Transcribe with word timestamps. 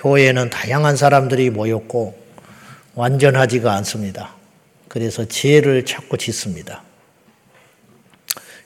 교회에는 0.00 0.48
다양한 0.48 0.96
사람들이 0.96 1.50
모였고 1.50 2.18
완전하지가 2.94 3.74
않습니다. 3.74 4.34
그래서 4.88 5.26
죄를 5.26 5.84
찾고 5.84 6.16
짓습니다. 6.16 6.82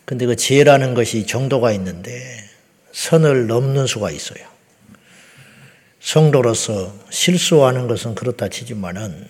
근데 0.05 0.27
그 0.27 0.37
죄라는 0.37 0.95
것이 0.95 1.27
정도가 1.27 1.73
있는데 1.73 2.23
선을 2.93 3.49
넘는 3.49 3.87
수가 3.87 4.13
있어요. 4.13 4.47
성도로서 5.99 6.95
실수하는 7.11 7.89
것은 7.89 8.15
그렇다 8.15 8.49
치지만은 8.49 9.27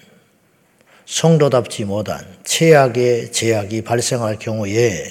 성도답지 1.07 1.84
못한 1.84 2.27
최악의 2.45 3.32
제약이 3.32 3.82
발생할 3.82 4.39
경우에 4.39 5.05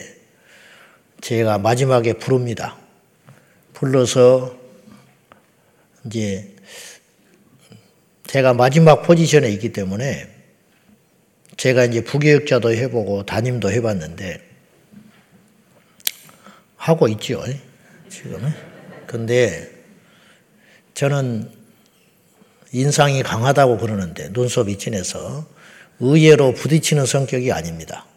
제가 1.22 1.58
마지막에 1.58 2.14
부릅니다. 2.14 2.78
불러서 3.74 4.56
이제 6.06 6.53
제가 8.34 8.56
마지막 8.56 9.04
포지션에 9.04 9.48
있기 9.52 9.74
때문에 9.74 10.28
제가 11.56 11.86
이제 11.86 12.04
부교육자도 12.04 12.74
해보고 12.74 13.28
담임도 13.28 13.70
해봤는데 13.70 14.42
하고 16.76 17.08
있죠 17.10 17.44
지금은. 18.10 18.52
근데 19.06 19.70
저는 20.96 21.48
인상이 22.72 23.22
강하다고 23.22 23.78
그러는데 23.78 24.30
눈썹이 24.32 24.80
진해서 24.80 25.46
의외로 26.00 26.56
부딪히는 26.56 27.06
성격이 27.06 27.52
아닙니다. 27.52 28.08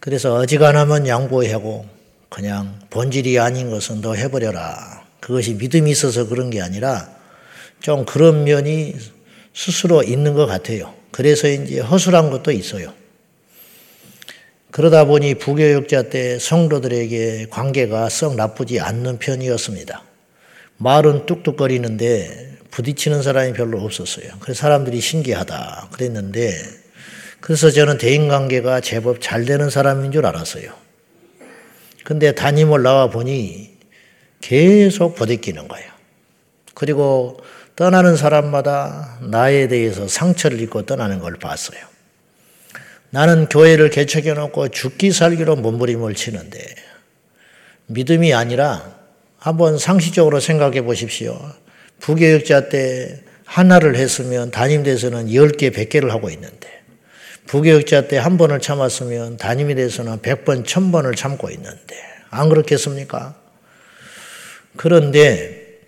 그래서 0.00 0.36
어지간하면 0.36 1.06
양보하고 1.06 1.84
그냥 2.30 2.80
본질이 2.88 3.38
아닌 3.38 3.68
것은 3.68 4.00
너 4.00 4.14
해버려라. 4.14 5.06
그것이 5.20 5.52
믿음이 5.52 5.90
있어서 5.90 6.26
그런 6.26 6.48
게 6.48 6.62
아니라 6.62 7.14
좀 7.80 8.06
그런 8.06 8.44
면이 8.44 9.17
스스로 9.54 10.02
있는 10.02 10.34
것 10.34 10.46
같아요. 10.46 10.94
그래서 11.10 11.48
이제 11.48 11.80
허술한 11.80 12.30
것도 12.30 12.52
있어요. 12.52 12.92
그러다 14.70 15.04
보니 15.04 15.36
부교육자 15.36 16.10
때 16.10 16.38
성도들에게 16.38 17.46
관계가 17.50 18.08
썩 18.08 18.36
나쁘지 18.36 18.80
않는 18.80 19.18
편이었습니다. 19.18 20.04
말은 20.76 21.26
뚝뚝거리는데 21.26 22.58
부딪히는 22.70 23.22
사람이 23.22 23.54
별로 23.54 23.80
없었어요. 23.82 24.30
그래서 24.40 24.60
사람들이 24.60 25.00
신기하다 25.00 25.88
그랬는데 25.92 26.52
그래서 27.40 27.70
저는 27.70 27.98
대인관계가 27.98 28.80
제법 28.80 29.20
잘 29.20 29.44
되는 29.44 29.70
사람인 29.70 30.12
줄 30.12 30.26
알았어요. 30.26 30.72
근데 32.04 32.32
담임을 32.32 32.82
나와 32.82 33.10
보니 33.10 33.76
계속 34.40 35.14
부딪히는 35.14 35.68
거예요. 35.68 35.90
그리고 36.74 37.40
떠나는 37.78 38.16
사람마다 38.16 39.18
나에 39.20 39.68
대해서 39.68 40.08
상처를 40.08 40.60
입고 40.62 40.84
떠나는 40.84 41.20
걸 41.20 41.34
봤어요. 41.34 41.78
나는 43.10 43.48
교회를 43.48 43.90
개척해 43.90 44.32
놓고 44.32 44.70
죽기 44.70 45.12
살기로 45.12 45.54
몸부림을 45.54 46.16
치는데 46.16 46.58
믿음이 47.86 48.34
아니라 48.34 48.96
한번 49.38 49.78
상식적으로 49.78 50.40
생각해 50.40 50.82
보십시오. 50.82 51.40
부교육자 52.00 52.68
때 52.68 53.22
하나를 53.44 53.94
했으면 53.94 54.50
담임 54.50 54.82
돼서는 54.82 55.28
10개, 55.28 55.72
100개를 55.72 56.08
하고 56.08 56.30
있는데 56.30 56.82
부교육자 57.46 58.08
때 58.08 58.18
한 58.18 58.38
번을 58.38 58.58
참았으면 58.58 59.36
담임이 59.36 59.76
돼서는 59.76 60.18
100번, 60.18 60.66
1000번을 60.66 61.14
참고 61.14 61.48
있는데 61.50 61.94
안 62.30 62.48
그렇겠습니까? 62.48 63.36
그런데 64.76 65.78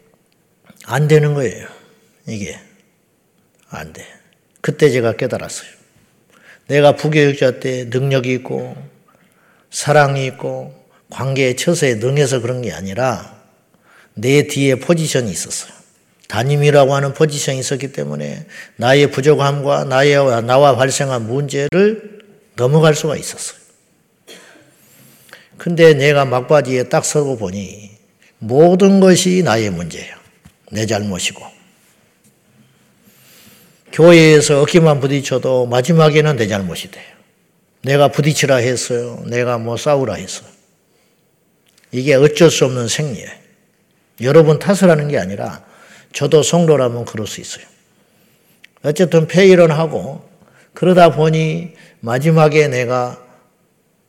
안 0.84 1.08
되는 1.08 1.34
거예요. 1.34 1.79
이게 2.30 2.58
안 3.68 3.92
돼. 3.92 4.06
그때 4.60 4.90
제가 4.90 5.16
깨달았어요. 5.16 5.68
내가 6.68 6.94
부교육자 6.94 7.60
때 7.60 7.84
능력이 7.84 8.32
있고 8.34 8.76
사랑이 9.70 10.26
있고 10.26 10.74
관계의 11.10 11.56
처세에 11.56 11.96
능해서 11.96 12.40
그런 12.40 12.62
게 12.62 12.72
아니라 12.72 13.40
내 14.14 14.46
뒤에 14.46 14.76
포지션이 14.76 15.30
있었어요. 15.30 15.72
담임이라고 16.28 16.94
하는 16.94 17.12
포지션이 17.12 17.58
있었기 17.58 17.92
때문에 17.92 18.46
나의 18.76 19.10
부족함과 19.10 19.84
나의 19.84 20.14
나와 20.44 20.76
발생한 20.76 21.26
문제를 21.26 22.20
넘어갈 22.54 22.94
수가 22.94 23.16
있었어요. 23.16 23.58
근데 25.56 25.92
내가 25.92 26.24
막바지에 26.24 26.84
딱 26.84 27.04
서고 27.04 27.36
보니 27.36 27.90
모든 28.38 29.00
것이 29.00 29.42
나의 29.42 29.70
문제예요. 29.70 30.14
내 30.70 30.86
잘못이고. 30.86 31.59
교회에서 33.92 34.62
어깨만 34.62 35.00
부딪혀도 35.00 35.66
마지막에는 35.66 36.36
내 36.36 36.46
잘못이 36.46 36.90
돼요. 36.90 37.04
내가 37.82 38.08
부딪히라 38.08 38.56
했어요. 38.56 39.22
내가 39.26 39.58
뭐 39.58 39.76
싸우라 39.76 40.14
했어요. 40.14 40.48
이게 41.92 42.14
어쩔 42.14 42.50
수 42.50 42.64
없는 42.66 42.88
생리예요. 42.88 43.28
여러분 44.20 44.58
탓을 44.58 44.90
하는 44.90 45.08
게 45.08 45.18
아니라 45.18 45.64
저도 46.12 46.42
성도라면 46.42 47.04
그럴 47.04 47.26
수 47.26 47.40
있어요. 47.40 47.64
어쨌든 48.82 49.26
폐일은 49.26 49.70
하고 49.70 50.22
그러다 50.74 51.12
보니 51.12 51.72
마지막에 52.00 52.68
내가 52.68 53.22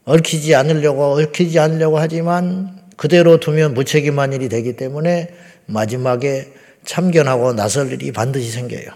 얽히지 0.06 0.56
않으려고 0.56 1.20
얽히지 1.20 1.60
않으려고 1.60 2.00
하지만 2.00 2.82
그대로 2.98 3.40
두면 3.40 3.74
무책임한 3.74 4.34
일이 4.34 4.50
되기 4.50 4.76
때문에 4.76 5.30
마지막에 5.66 6.52
참견하고 6.86 7.54
나설 7.54 7.92
일이 7.92 8.12
반드시 8.12 8.52
생겨요. 8.52 8.92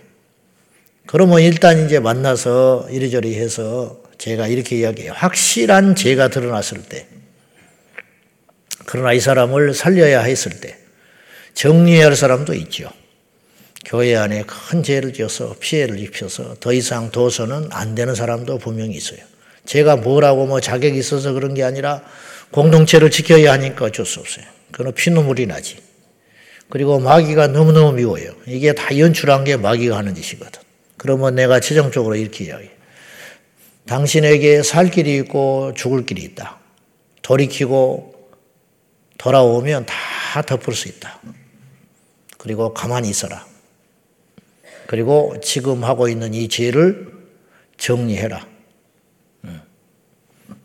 그러면 1.05 1.41
일단 1.41 1.85
이제 1.85 1.99
만나서 1.99 2.87
이리저리 2.89 3.35
해서 3.35 4.01
제가 4.17 4.47
이렇게 4.47 4.77
이야기해요. 4.77 5.13
확실한 5.13 5.95
죄가 5.95 6.29
드러났을 6.29 6.81
때, 6.83 7.07
그러나 8.85 9.13
이 9.13 9.19
사람을 9.19 9.73
살려야 9.73 10.21
했을 10.21 10.59
때, 10.59 10.77
정리해야 11.53 12.07
할 12.07 12.15
사람도 12.15 12.53
있죠. 12.55 12.89
교회 13.85 14.15
안에 14.15 14.43
큰 14.43 14.81
죄를 14.81 15.13
지어서 15.13 15.55
피해를 15.59 15.99
입혀서 15.99 16.55
더 16.59 16.73
이상 16.73 17.11
둬서는 17.11 17.69
안 17.71 17.93
되는 17.93 18.15
사람도 18.15 18.57
분명히 18.57 18.95
있어요. 18.95 19.19
제가 19.65 19.95
뭐라고 19.97 20.47
뭐 20.47 20.59
자격이 20.59 20.97
있어서 20.97 21.33
그런 21.33 21.53
게 21.53 21.63
아니라 21.63 22.01
공동체를 22.51 23.11
지켜야 23.11 23.53
하니까 23.53 23.85
어쩔 23.85 24.05
수 24.05 24.19
없어요. 24.19 24.45
그건 24.71 24.93
피눈물이 24.93 25.45
나지. 25.45 25.77
그리고 26.69 26.99
마귀가 26.99 27.47
너무너무 27.47 27.93
미워요. 27.93 28.31
이게 28.47 28.73
다 28.73 28.97
연출한 28.97 29.43
게 29.43 29.55
마귀가 29.55 29.97
하는 29.97 30.15
짓이거든. 30.15 30.64
그러면 30.97 31.35
내가 31.35 31.59
최종적으로 31.59 32.15
이렇게 32.15 32.45
이야기해. 32.45 32.71
당신에게 33.85 34.63
살 34.63 34.89
길이 34.89 35.17
있고 35.17 35.73
죽을 35.75 36.05
길이 36.05 36.23
있다. 36.23 36.57
돌이키고 37.21 38.29
돌아오면 39.17 39.85
다 39.85 40.41
덮을 40.41 40.73
수 40.73 40.87
있다. 40.87 41.19
그리고 42.37 42.73
가만히 42.73 43.09
있어라. 43.09 43.45
그리고 44.87 45.35
지금 45.41 45.83
하고 45.83 46.07
있는 46.07 46.33
이 46.33 46.47
죄를 46.47 47.11
정리해라. 47.77 48.47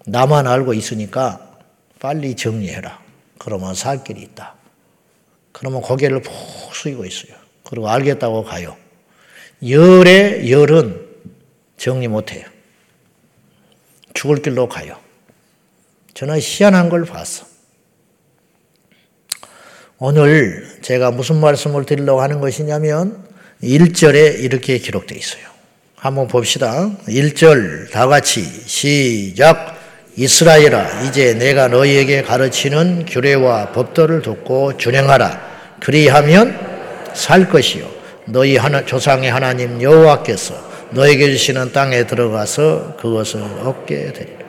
나만 0.06 0.46
알고 0.46 0.74
있으니까 0.74 1.58
빨리 1.98 2.34
정리해라. 2.34 3.00
그러면 3.38 3.74
살 3.74 4.04
길이 4.04 4.22
있다. 4.22 4.54
그러면 5.52 5.80
고개를 5.82 6.20
푹 6.22 6.32
숙이고 6.74 7.04
있어요. 7.04 7.34
그리고 7.64 7.88
알겠다고 7.88 8.44
가요. 8.44 8.76
열의 9.68 10.50
열은 10.50 11.00
정리 11.76 12.08
못해요. 12.08 12.44
죽을 14.14 14.42
길로 14.42 14.68
가요. 14.68 14.96
저는 16.14 16.38
희한한 16.40 16.88
걸 16.88 17.04
봤어. 17.04 17.46
오늘 19.98 20.66
제가 20.82 21.10
무슨 21.10 21.40
말씀을 21.40 21.84
드리려고 21.84 22.22
하는 22.22 22.40
것이냐면 22.40 23.22
1절에 23.62 24.42
이렇게 24.42 24.78
기록되어 24.78 25.16
있어요. 25.16 25.42
한번 25.94 26.26
봅시다. 26.26 26.90
1절 27.06 27.90
다 27.90 28.06
같이 28.06 28.42
시작. 28.42 29.78
이스라엘아 30.16 31.02
이제 31.02 31.34
내가 31.34 31.68
너희에게 31.68 32.22
가르치는 32.22 33.04
규례와 33.06 33.72
법도를 33.72 34.22
듣고 34.22 34.76
준행하라. 34.78 35.78
그리하면 35.80 36.58
살 37.14 37.48
것이요 37.48 37.99
너희 38.30 38.56
하나, 38.56 38.84
조상의 38.84 39.30
하나님 39.30 39.82
여호와께서 39.82 40.70
너에게 40.90 41.30
주시는 41.30 41.72
땅에 41.72 42.06
들어가서 42.06 42.96
그것을 42.96 43.42
얻게 43.64 44.12
되리라. 44.12 44.40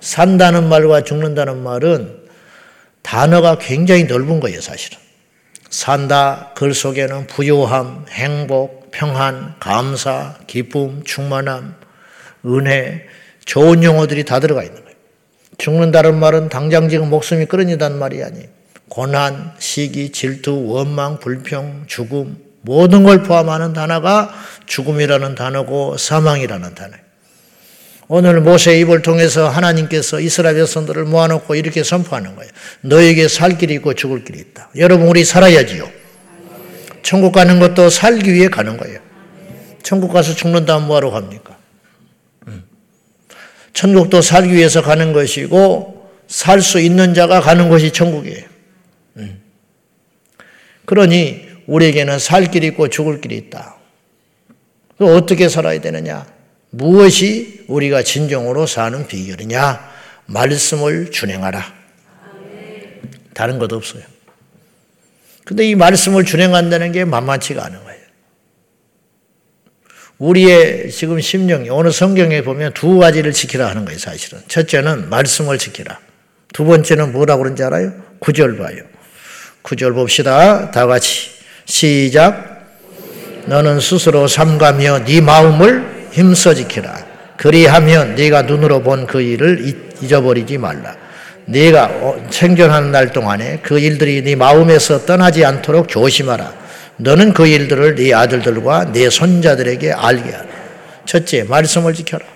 산다는 0.00 0.68
말과 0.68 1.02
죽는다는 1.02 1.62
말은 1.62 2.20
단어가 3.02 3.58
굉장히 3.58 4.04
넓은 4.04 4.40
거예요, 4.40 4.60
사실은. 4.60 4.98
산다, 5.68 6.50
글 6.56 6.74
속에는 6.74 7.26
부유함, 7.28 8.06
행복, 8.10 8.90
평안, 8.90 9.54
감사, 9.60 10.36
기쁨, 10.46 11.02
충만함, 11.04 11.76
은혜, 12.46 13.06
좋은 13.44 13.84
용어들이 13.84 14.24
다 14.24 14.40
들어가 14.40 14.62
있는 14.62 14.82
거예요. 14.82 14.96
죽는다는 15.58 16.18
말은 16.18 16.48
당장 16.48 16.88
지금 16.88 17.10
목숨이 17.10 17.46
끊어진다는 17.46 17.98
말이 17.98 18.22
아니에요. 18.22 18.48
고난, 18.88 19.52
시기, 19.58 20.10
질투, 20.10 20.66
원망, 20.66 21.20
불평, 21.20 21.84
죽음, 21.86 22.49
모든 22.62 23.02
걸 23.04 23.22
포함하는 23.22 23.72
단어가 23.72 24.32
죽음이라는 24.66 25.34
단어고 25.34 25.96
사망이라는 25.96 26.74
단어예요. 26.74 27.10
오늘 28.08 28.40
모세 28.40 28.78
입을 28.80 29.02
통해서 29.02 29.48
하나님께서 29.48 30.20
이스라엘 30.20 30.56
백성들을 30.56 31.04
모아놓고 31.04 31.54
이렇게 31.54 31.84
선포하는 31.84 32.34
거예요. 32.34 32.50
너에게 32.80 33.28
살 33.28 33.56
길이 33.56 33.74
있고 33.74 33.94
죽을 33.94 34.24
길이 34.24 34.40
있다. 34.40 34.70
여러분 34.76 35.06
우리 35.06 35.24
살아야지요. 35.24 35.88
천국 37.02 37.32
가는 37.32 37.60
것도 37.60 37.88
살기 37.88 38.34
위해 38.34 38.48
가는 38.48 38.76
거예요. 38.76 38.98
천국 39.82 40.12
가서 40.12 40.34
죽는 40.34 40.66
다음 40.66 40.86
뭐하러 40.86 41.10
갑니까? 41.10 41.56
음. 42.48 42.64
천국도 43.72 44.22
살기 44.22 44.52
위해서 44.54 44.82
가는 44.82 45.12
것이고 45.12 46.00
살 46.26 46.60
수 46.62 46.78
있는 46.80 47.14
자가 47.14 47.40
가는 47.40 47.68
것이 47.68 47.92
천국이에요. 47.92 48.44
음. 49.16 49.40
그러니 50.84 51.49
우리에게는 51.70 52.18
살 52.18 52.50
길이 52.50 52.66
있고 52.68 52.88
죽을 52.88 53.20
길이 53.20 53.36
있다. 53.36 53.76
어떻게 54.98 55.48
살아야 55.48 55.80
되느냐? 55.80 56.26
무엇이 56.70 57.64
우리가 57.68 58.02
진정으로 58.02 58.66
사는 58.66 59.06
비결이냐? 59.06 59.88
말씀을 60.26 61.12
준행하라. 61.12 61.80
다른 63.34 63.58
것 63.60 63.72
없어요. 63.72 64.02
근데 65.44 65.68
이 65.68 65.76
말씀을 65.76 66.24
준행한다는 66.24 66.90
게 66.90 67.04
만만치가 67.04 67.64
않은 67.64 67.84
거예요. 67.84 68.00
우리의 70.18 70.90
지금 70.90 71.20
심령이 71.20 71.70
오늘 71.70 71.92
성경에 71.92 72.42
보면 72.42 72.74
두 72.74 72.98
가지를 72.98 73.32
지키라 73.32 73.68
하는 73.68 73.84
거예요, 73.84 73.98
사실은. 73.98 74.40
첫째는 74.48 75.08
말씀을 75.08 75.56
지키라. 75.56 75.98
두 76.52 76.64
번째는 76.64 77.12
뭐라고 77.12 77.44
그런지 77.44 77.62
알아요? 77.62 77.92
구절 78.18 78.58
봐요. 78.58 78.82
구절 79.62 79.92
봅시다. 79.92 80.72
다 80.72 80.86
같이. 80.86 81.39
시작. 81.70 82.66
너는 83.46 83.78
스스로 83.80 84.26
삼가며 84.26 85.04
네 85.04 85.20
마음을 85.20 86.08
힘써 86.10 86.52
지키라. 86.52 87.06
그리하면 87.36 88.16
네가 88.16 88.42
눈으로 88.42 88.82
본 88.82 89.06
그 89.06 89.22
일을 89.22 89.64
잊어버리지 90.02 90.58
말라. 90.58 90.96
네가 91.46 91.86
어, 91.86 92.26
생존하는 92.30 92.90
날 92.90 93.12
동안에 93.12 93.60
그 93.62 93.78
일들이 93.78 94.22
네 94.22 94.34
마음에서 94.34 95.06
떠나지 95.06 95.44
않도록 95.44 95.88
조심하라. 95.88 96.52
너는 96.96 97.32
그 97.32 97.46
일들을 97.46 97.94
네 97.94 98.12
아들들과 98.12 98.92
네 98.92 99.08
손자들에게 99.08 99.92
알게 99.92 100.30
하라. 100.30 100.46
첫째, 101.06 101.44
말씀을 101.44 101.94
지켜라. 101.94 102.26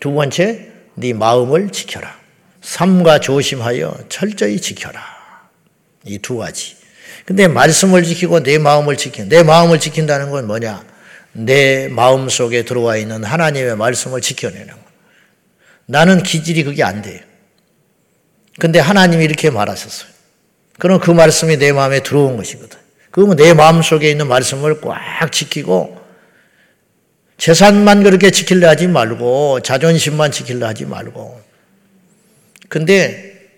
두 0.00 0.12
번째, 0.12 0.68
네 0.94 1.12
마음을 1.12 1.70
지켜라. 1.70 2.16
삼가 2.60 3.18
조심하여 3.18 3.94
철저히 4.08 4.60
지켜라. 4.60 5.00
이 6.06 6.18
두 6.18 6.38
가지. 6.38 6.81
근데 7.24 7.48
말씀을 7.48 8.02
지키고 8.02 8.42
내 8.42 8.58
마음을 8.58 8.96
지킨, 8.96 9.28
내 9.28 9.42
마음을 9.42 9.78
지킨다는 9.78 10.30
건 10.30 10.46
뭐냐? 10.46 10.84
내 11.32 11.88
마음 11.88 12.28
속에 12.28 12.64
들어와 12.64 12.96
있는 12.96 13.24
하나님의 13.24 13.76
말씀을 13.76 14.20
지켜내는 14.20 14.68
거. 14.68 14.80
나는 15.86 16.22
기질이 16.22 16.64
그게 16.64 16.82
안 16.82 17.02
돼요. 17.02 17.20
근데 18.58 18.78
하나님이 18.78 19.24
이렇게 19.24 19.50
말하셨어요. 19.50 20.10
그럼 20.78 21.00
그 21.00 21.10
말씀이 21.10 21.56
내 21.58 21.72
마음에 21.72 22.02
들어온 22.02 22.36
것이거든. 22.36 22.78
그러면 23.10 23.36
내 23.36 23.54
마음 23.54 23.82
속에 23.82 24.10
있는 24.10 24.26
말씀을 24.26 24.80
꽉 24.80 25.30
지키고 25.30 26.00
재산만 27.36 28.02
그렇게 28.02 28.30
지킬려 28.30 28.68
하지 28.68 28.88
말고 28.88 29.60
자존심만 29.60 30.32
지킬려 30.32 30.66
하지 30.66 30.86
말고 30.86 31.40
근데 32.68 33.50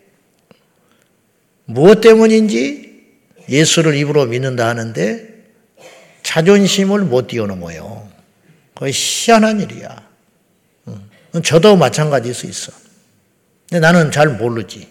무엇 1.67 2.00
때문인지 2.00 2.83
예수를 3.49 3.94
입으로 3.96 4.26
믿는다 4.26 4.69
하는데 4.69 5.29
자존심을 6.23 7.00
못 7.00 7.29
뛰어넘어요. 7.29 8.08
거의 8.75 8.93
희한한 8.94 9.61
일이야. 9.61 10.05
저도 11.43 11.76
마찬가지일 11.76 12.35
수 12.35 12.46
있어. 12.46 12.73
근데 13.69 13.81
나는 13.81 14.11
잘 14.11 14.29
모르지. 14.29 14.88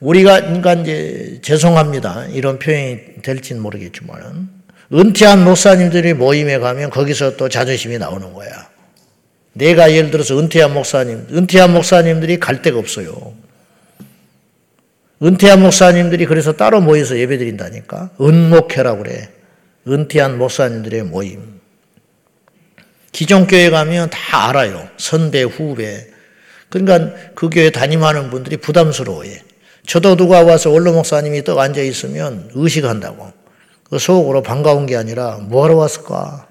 우리가, 0.00 0.40
그러니까 0.40 0.74
이제, 0.74 1.40
죄송합니다. 1.42 2.26
이런 2.26 2.58
표현이 2.58 3.22
될지는 3.22 3.62
모르겠지만, 3.62 4.50
은퇴한 4.92 5.42
목사님들이 5.42 6.12
모임에 6.12 6.58
가면 6.58 6.90
거기서 6.90 7.36
또 7.36 7.48
자존심이 7.48 7.96
나오는 7.96 8.32
거야. 8.34 8.68
내가 9.54 9.92
예를 9.92 10.10
들어서 10.10 10.38
은퇴한 10.38 10.74
목사님, 10.74 11.28
은퇴한 11.30 11.72
목사님들이 11.72 12.38
갈 12.38 12.60
데가 12.60 12.78
없어요. 12.78 13.34
은퇴한 15.24 15.62
목사님들이 15.62 16.26
그래서 16.26 16.52
따로 16.52 16.82
모여서 16.82 17.18
예배 17.18 17.38
드린다니까. 17.38 18.10
은목회라고 18.20 19.04
그래. 19.04 19.30
은퇴한 19.88 20.36
목사님들의 20.36 21.04
모임. 21.04 21.60
기존 23.10 23.46
교회 23.46 23.70
가면 23.70 24.10
다 24.10 24.48
알아요. 24.50 24.88
선배, 24.98 25.42
후배. 25.42 26.08
그러니까 26.68 27.14
그 27.34 27.48
교회 27.48 27.70
담임하는 27.70 28.28
분들이 28.28 28.58
부담스러워해. 28.58 29.42
저도 29.86 30.16
누가 30.16 30.42
와서 30.42 30.70
원로 30.70 30.92
목사님이 30.92 31.44
떡 31.44 31.58
앉아 31.58 31.80
있으면 31.80 32.50
의식한다고. 32.54 33.32
그 33.84 33.98
속으로 33.98 34.42
반가운 34.42 34.84
게 34.84 34.96
아니라 34.96 35.38
뭐하러 35.38 35.76
왔을까? 35.76 36.48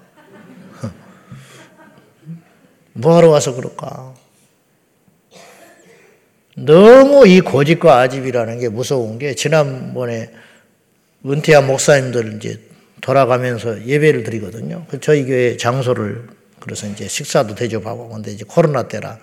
뭐하러 2.94 3.28
와서 3.28 3.54
그럴까? 3.54 4.14
너무 6.56 7.26
이 7.26 7.40
고집과 7.40 7.98
아집이라는 8.00 8.60
게 8.60 8.68
무서운 8.68 9.18
게 9.18 9.34
지난번에 9.34 10.30
은퇴한 11.26 11.66
목사님들 11.66 12.36
이제 12.36 12.60
돌아가면서 13.00 13.84
예배를 13.84 14.22
드리거든요. 14.22 14.86
그 14.88 15.00
저희 15.00 15.24
교회 15.24 15.56
장소를 15.56 16.26
그래서 16.60 16.86
이제 16.86 17.08
식사도 17.08 17.54
대접하고 17.54 18.08
근데 18.08 18.30
이제 18.32 18.44
코로나 18.46 18.88
때라 18.88 19.18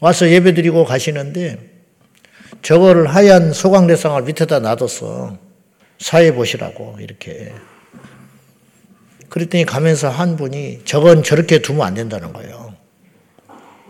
와서 0.00 0.28
예배 0.28 0.54
드리고 0.54 0.84
가시는데 0.84 1.58
저거를 2.62 3.06
하얀 3.06 3.52
소강대상을 3.52 4.22
밑에다 4.22 4.58
놔뒀어. 4.60 5.38
사회 5.98 6.32
보시라고 6.32 6.98
이렇게 7.00 7.52
그랬더니 9.28 9.64
가면서 9.64 10.08
한 10.08 10.36
분이 10.36 10.82
저건 10.84 11.22
저렇게 11.22 11.60
두면 11.60 11.86
안 11.86 11.94
된다는 11.94 12.32
거예요. 12.32 12.67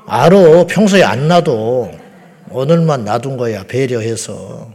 알어. 0.08 0.66
평소에 0.66 1.02
안 1.02 1.28
놔도 1.28 1.92
오늘만 2.50 3.04
놔둔 3.04 3.36
거야. 3.36 3.64
배려해서. 3.64 4.72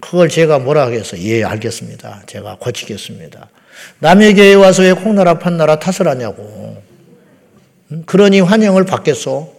그걸 0.00 0.28
제가 0.28 0.58
뭐라 0.58 0.82
하겠어. 0.86 1.18
예, 1.20 1.42
알겠습니다. 1.42 2.22
제가 2.26 2.58
고치겠습니다. 2.60 3.48
남의 4.00 4.34
교회에 4.34 4.54
와서 4.54 4.82
왜 4.82 4.92
콩나라 4.92 5.38
판나라 5.38 5.78
탓을 5.78 6.08
하냐고. 6.08 6.82
그러니 8.06 8.40
환영을 8.40 8.84
받겠소. 8.84 9.54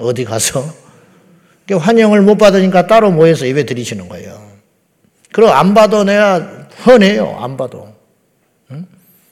어디 0.00 0.24
가서. 0.24 0.64
환영을 1.72 2.20
못 2.22 2.36
받으니까 2.36 2.86
따로 2.86 3.10
모여서 3.10 3.46
예배 3.46 3.64
드리시는 3.64 4.08
거예요. 4.08 4.50
그럼 5.32 5.50
안 5.50 5.72
내가 6.04 6.66
훤해요. 6.84 7.38
안 7.40 7.56
봐도. 7.56 7.99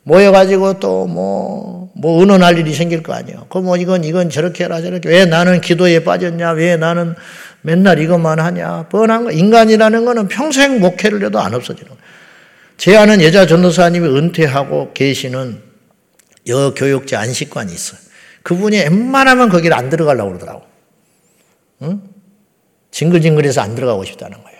모여가지고 0.09 0.81
또 0.81 1.07
뭐, 1.07 1.93
뭐, 1.95 2.21
의논할 2.21 2.59
일이 2.59 2.73
생길 2.73 3.03
거 3.03 3.13
아니에요. 3.13 3.47
그럼 3.51 3.67
뭐 3.67 3.77
이건, 3.77 4.05
이건 4.05 4.31
저렇게 4.31 4.65
해라, 4.65 4.81
저렇게. 4.81 5.07
왜 5.09 5.27
나는 5.27 5.61
기도에 5.61 6.03
빠졌냐? 6.03 6.53
왜 6.53 6.77
나는 6.77 7.15
맨날 7.61 7.99
이것만 7.99 8.41
하냐? 8.41 8.89
뻔한 8.89 9.25
거. 9.25 9.31
인간이라는 9.31 10.05
거는 10.07 10.29
평생 10.29 10.81
목회를 10.81 11.23
해도 11.25 11.39
안 11.41 11.53
없어지는 11.53 11.91
거예요. 11.91 12.03
제 12.79 12.97
아는 12.97 13.21
여자 13.23 13.47
전도사님이 13.47 14.09
은퇴하고 14.09 14.93
계시는 14.95 15.61
여교육제 16.47 17.15
안식관이 17.15 17.71
있어요. 17.71 18.01
그분이 18.45 18.79
웬만하면 18.79 19.51
거기를 19.51 19.77
안 19.77 19.91
들어가려고 19.91 20.31
그러더라고. 20.31 20.63
응? 21.83 22.01
징글징글해서 22.93 23.61
안 23.61 23.75
들어가고 23.75 24.05
싶다는 24.05 24.43
거예요. 24.43 24.59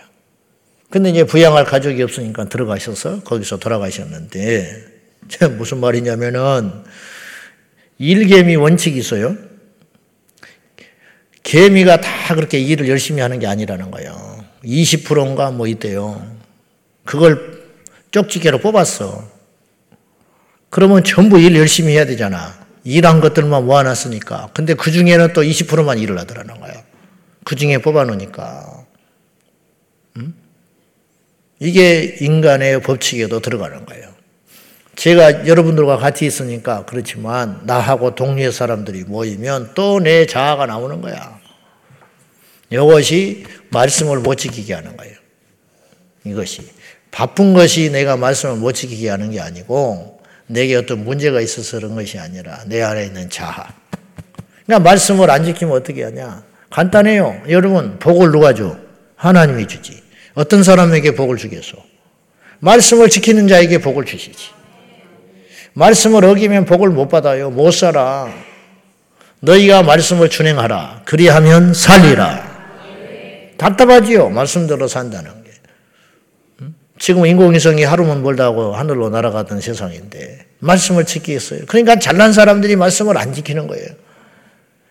근데 0.91 1.09
이제 1.09 1.23
부양할 1.23 1.65
가족이 1.65 2.03
없으니까 2.03 2.49
들어가셔서 2.49 3.21
거기서 3.21 3.57
돌아가셨는데 3.57 4.98
무슨 5.57 5.79
말이냐면은 5.79 6.71
일개미 7.97 8.55
원칙이 8.55 8.97
있어요. 8.97 9.35
개미가 11.43 12.01
다 12.01 12.35
그렇게 12.35 12.59
일을 12.59 12.87
열심히 12.87 13.21
하는 13.21 13.39
게 13.39 13.47
아니라는 13.47 13.91
거예요. 13.91 14.43
20%인가 14.63 15.51
뭐 15.51 15.67
있대요. 15.67 16.25
그걸 17.05 17.63
쪽지게로 18.11 18.59
뽑았어. 18.59 19.27
그러면 20.69 21.03
전부 21.03 21.39
일 21.39 21.55
열심히 21.55 21.93
해야 21.93 22.05
되잖아. 22.05 22.67
일한 22.83 23.19
것들만 23.19 23.65
모아놨으니까. 23.65 24.49
근데 24.53 24.73
그 24.73 24.91
중에는 24.91 25.33
또 25.33 25.41
20%만 25.41 25.97
일을 25.97 26.17
하더라는 26.19 26.59
거야. 26.59 26.83
그 27.43 27.55
중에 27.55 27.79
뽑아놓으니까. 27.79 28.85
음? 30.17 30.35
이게 31.59 32.17
인간의 32.21 32.81
법칙에도 32.81 33.39
들어가는 33.39 33.85
거예요. 33.85 34.08
제가 34.99 35.47
여러분들과 35.47 35.95
같이 35.95 36.25
있으니까 36.25 36.83
그렇지만 36.83 37.61
나하고 37.63 38.15
동료의 38.15 38.51
사람들이 38.51 39.05
모이면 39.05 39.71
또 39.73 40.01
내 40.01 40.25
자아가 40.25 40.65
나오는 40.65 40.99
거야. 40.99 41.39
이것이 42.69 43.45
말씀을 43.69 44.19
못 44.19 44.35
지키게 44.35 44.73
하는 44.73 44.97
거예요. 44.97 45.15
이것이. 46.25 46.69
바쁜 47.11 47.53
것이 47.53 47.89
내가 47.91 48.17
말씀을 48.17 48.57
못 48.57 48.73
지키게 48.73 49.09
하는 49.09 49.31
게 49.31 49.39
아니고 49.39 50.21
내게 50.47 50.75
어떤 50.75 51.05
문제가 51.05 51.39
있어서 51.39 51.77
그런 51.77 51.95
것이 51.95 52.19
아니라 52.19 52.61
내 52.67 52.81
안에 52.81 53.05
있는 53.05 53.29
자하. 53.29 53.73
그러니까 54.65 54.89
말씀을 54.89 55.31
안 55.31 55.45
지키면 55.45 55.77
어떻게 55.77 56.03
하냐? 56.03 56.43
간단해요. 56.69 57.43
여러분, 57.47 57.99
복을 57.99 58.31
누가 58.31 58.53
줘? 58.53 58.75
하나님이 59.15 59.65
주지. 59.65 60.03
어떤 60.33 60.61
사람에게 60.61 61.15
복을 61.15 61.37
주겠소? 61.37 61.77
말씀을 62.59 63.09
지키는 63.09 63.47
자에게 63.47 63.77
복을 63.77 64.03
주시지. 64.03 64.58
말씀을 65.79 66.25
어기면 66.25 66.65
복을 66.65 66.89
못 66.89 67.07
받아요. 67.07 67.49
못 67.49 67.71
살아. 67.71 68.27
너희가 69.39 69.81
말씀을 69.81 70.29
준행하라. 70.29 71.03
그리하면 71.05 71.73
살리라. 71.73 72.49
답답하지요. 73.57 74.29
말씀대로 74.29 74.89
산다는 74.89 75.31
게. 75.43 75.51
지금 76.97 77.25
인공위성이 77.25 77.85
하루만 77.85 78.21
멀다고 78.21 78.75
하늘로 78.75 79.09
날아가던 79.09 79.61
세상인데 79.61 80.47
말씀을 80.59 81.05
지키겠어요. 81.05 81.61
그러니까 81.67 81.97
잘난 81.97 82.33
사람들이 82.33 82.75
말씀을 82.75 83.17
안 83.17 83.33
지키는 83.33 83.67
거예요. 83.67 83.87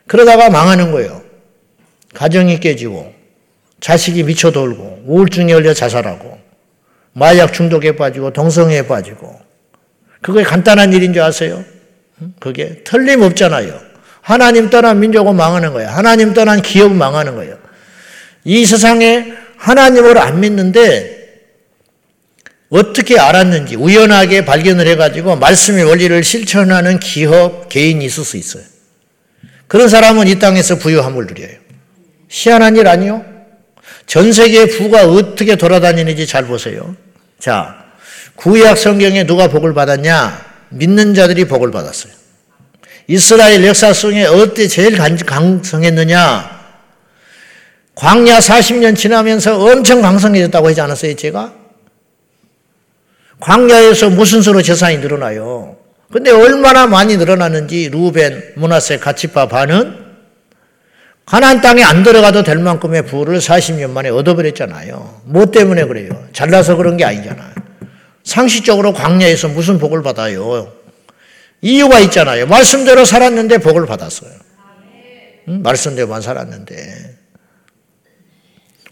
그러다가 0.07 0.49
망하는 0.49 0.91
거예요. 0.91 1.21
가정이 2.15 2.61
깨지고 2.61 3.13
자식이 3.81 4.23
미쳐 4.23 4.53
돌고 4.53 5.03
우울증에 5.05 5.53
걸려 5.53 5.75
자살하고 5.75 6.39
마약 7.13 7.53
중독에 7.53 7.95
빠지고 7.95 8.33
동성애에 8.33 8.87
빠지고 8.87 9.48
그게 10.21 10.43
간단한 10.43 10.93
일인 10.93 11.13
줄 11.13 11.23
아세요? 11.23 11.65
그게 12.41 12.83
틀림없잖아요. 12.85 13.81
하나님 14.21 14.69
떠난 14.71 15.01
민족은 15.01 15.37
망하는 15.37 15.73
거예요. 15.73 15.89
하나님 15.89 16.35
떠난 16.35 16.61
기업은 16.61 16.97
망하는 16.97 17.35
거예요. 17.37 17.57
이 18.45 18.67
세상에 18.67 19.33
하나님을 19.57 20.19
안 20.19 20.41
믿는데 20.41 21.19
어떻게 22.71 23.19
알았는지 23.19 23.77
우연하게 23.77 24.45
발견을 24.45 24.87
해가지고 24.89 25.37
말씀의 25.37 25.85
원리를 25.85 26.23
실천하는 26.23 27.01
기업, 27.01 27.69
개인이 27.69 28.05
있을 28.05 28.25
수 28.25 28.37
있어요. 28.37 28.65
그런 29.67 29.89
사람은 29.89 30.29
이 30.29 30.39
땅에서 30.39 30.77
부유함을 30.77 31.27
누려요. 31.27 31.57
희한한 32.29 32.77
일 32.77 32.89
아니요? 32.89 33.25
전 34.07 34.33
세계 34.33 34.67
부가 34.67 35.07
어떻게 35.07 35.57
돌아다니는지 35.57 36.27
잘 36.27 36.45
보세요. 36.45 36.95
자, 37.39 37.88
구약 38.39 38.79
성경에 38.79 39.27
누가 39.27 39.49
복을 39.49 39.75
받았냐? 39.75 40.47
믿는 40.71 41.15
자들이 41.15 41.47
복을 41.47 41.73
받았어요. 41.73 42.13
이스라엘 43.09 43.65
역사 43.67 43.93
속에 43.93 44.27
어때 44.27 44.69
제일 44.69 44.97
강성했느냐? 44.97 46.59
광야 47.97 48.39
40년 48.39 48.97
지나면서 48.97 49.59
엄청 49.59 50.03
강성해졌다고 50.03 50.69
하지 50.69 50.81
않았어요, 50.81 51.17
제가? 51.17 51.53
광야에서 53.41 54.11
무슨 54.11 54.41
수로 54.41 54.63
재산이 54.63 54.99
늘어나요? 54.99 55.77
근데 56.13 56.31
얼마나 56.31 56.87
많이 56.87 57.17
늘어나는지 57.17 57.89
루벤, 57.91 58.53
문하세, 58.57 58.99
가치파 58.99 59.49
반은 59.49 60.07
가나안 61.27 61.61
땅에 61.61 61.83
안 61.83 62.03
들어가도 62.05 62.45
될 62.45 62.59
만큼의 62.59 63.05
부를 63.05 63.39
40년 63.39 63.91
만에 63.91 64.11
얻어버렸잖아요. 64.11 65.23
뭐 65.25 65.47
때문에 65.47 65.85
그래요? 65.85 66.11
잘나서 66.33 66.77
그런 66.77 66.97
게 66.97 67.05
아니잖아요. 67.05 67.58
상식적으로 68.29 68.93
광야에서 68.93 69.49
무슨 69.49 69.79
복을 69.79 70.03
받아요? 70.03 70.71
이유가 71.63 71.99
있잖아요. 72.01 72.47
말씀대로 72.47 73.07
살았는데 73.07 73.59
복을 73.59 73.87
받았어요. 73.87 74.31
응? 75.49 75.63
말씀대로만 75.63 76.21
살았는데. 76.21 77.17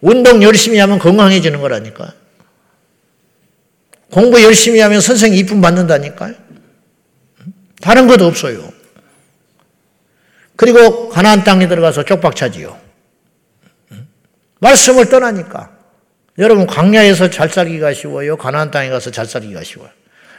운동 0.01 0.43
열심히 0.43 0.79
하면 0.79 0.99
건강해지는 0.99 1.61
거라니까. 1.61 2.15
공부 4.11 4.43
열심히 4.43 4.81
하면 4.81 5.03
선생님 5.03 5.39
이쁨 5.39 5.61
받는다니까요. 5.61 6.35
다른 7.83 8.07
것도 8.07 8.25
없어요. 8.25 8.73
그리고 10.57 11.11
가나안 11.11 11.45
땅에 11.45 11.69
들어가서 11.69 12.05
쪽박차지요. 12.05 12.75
말씀을 14.61 15.11
떠나니까. 15.11 15.76
여러분 16.39 16.67
광야에서 16.67 17.31
잘 17.31 17.49
살기가 17.49 17.95
쉬워요. 17.95 18.37
가나안 18.37 18.71
땅에 18.71 18.91
가서 18.91 19.11
잘 19.11 19.27
살기가 19.27 19.63
쉬워요. 19.63 19.91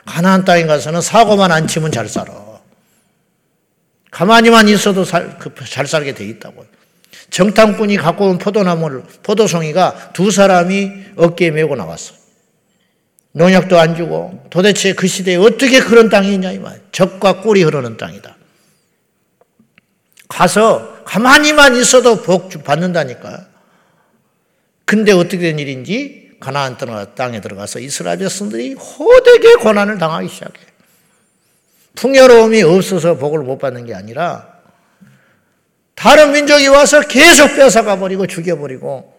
가나안 0.05 0.45
땅에 0.45 0.65
가서는 0.65 1.01
사고만 1.01 1.51
안 1.51 1.67
치면 1.67 1.91
잘 1.91 2.07
살아. 2.07 2.33
가만히만 4.11 4.69
있어도 4.69 5.03
살, 5.03 5.37
그, 5.37 5.53
잘 5.65 5.85
살게 5.85 6.13
돼 6.13 6.25
있다고요. 6.25 6.65
정탐꾼이 7.29 7.97
갖고 7.97 8.29
온 8.29 8.37
포도나무를, 8.37 9.03
포도송이가 9.23 10.11
두 10.13 10.31
사람이 10.31 10.91
어깨에 11.17 11.51
메고 11.51 11.75
나왔어. 11.75 12.13
농약도 13.33 13.77
안 13.77 13.95
주고 13.95 14.45
도대체 14.49 14.93
그 14.93 15.07
시대에 15.07 15.35
어떻게 15.35 15.79
그런 15.81 16.09
땅이 16.09 16.33
있냐, 16.33 16.51
이 16.51 16.57
말. 16.57 16.79
적과 16.91 17.41
꿀이 17.41 17.63
흐르는 17.63 17.97
땅이다. 17.97 18.35
가서 20.27 21.03
가만히만 21.03 21.75
있어도 21.75 22.21
복 22.21 22.63
받는다니까. 22.63 23.45
근데 24.87 25.11
어떻게 25.11 25.39
된 25.39 25.59
일인지 25.59 26.31
가나안 26.39 26.77
땅에 27.13 27.41
들어가서 27.41 27.79
이스라엘 27.79 28.19
백성들이 28.19 28.73
호되게 28.73 29.55
고난을 29.55 29.97
당하기 29.97 30.29
시작해. 30.29 30.61
풍요로움이 31.95 32.63
없어서 32.63 33.17
복을 33.17 33.39
못 33.39 33.57
받는 33.57 33.85
게 33.85 33.93
아니라 33.93 34.47
다른 35.93 36.31
민족이 36.31 36.67
와서 36.67 37.01
계속 37.01 37.57
뺏어가 37.57 37.97
버리고 37.99 38.27
죽여버리고 38.27 39.13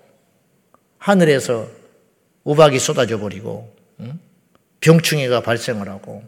하늘에서 0.96 1.68
우박이 2.44 2.78
쏟아져 2.78 3.18
버리고 3.18 3.70
병충해가 4.80 5.42
발생을 5.42 5.86
하고 5.90 6.22